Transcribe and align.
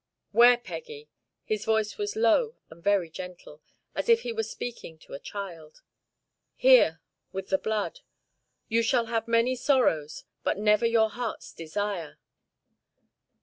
"Where, 0.31 0.57
Peggy?" 0.57 1.09
His 1.43 1.63
voice 1.63 1.99
was 1.99 2.15
low 2.15 2.55
and 2.71 2.83
very 2.83 3.07
gentle, 3.07 3.61
as 3.93 4.09
if 4.09 4.21
he 4.21 4.33
were 4.33 4.41
speaking 4.41 4.97
to 4.97 5.13
a 5.13 5.19
child. 5.19 5.83
"Here, 6.55 7.01
with 7.31 7.49
the 7.49 7.59
blood. 7.59 7.99
You 8.67 8.81
shall 8.81 9.05
have 9.13 9.27
many 9.27 9.55
sorrows, 9.55 10.23
but 10.43 10.57
never 10.57 10.87
your 10.87 11.11
heart's 11.11 11.53
desire." 11.53 12.17